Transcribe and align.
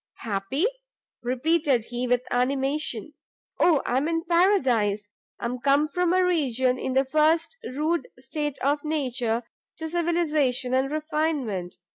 "Happy!" 0.21 0.65
repeated 1.21 1.85
he, 1.85 2.07
with 2.07 2.23
animation, 2.31 3.13
"Oh 3.59 3.83
I 3.85 3.97
am 3.97 4.07
in 4.07 4.23
Paradise! 4.23 5.11
I 5.39 5.45
am 5.45 5.59
come 5.59 5.87
from 5.87 6.11
a 6.11 6.25
region 6.25 6.79
in 6.79 6.93
the 6.93 7.05
first 7.05 7.55
rude 7.63 8.07
state 8.17 8.57
of 8.63 8.83
nature, 8.83 9.43
to 9.77 9.87
civilization 9.87 10.73
and 10.73 10.89
refinement! 10.91 11.77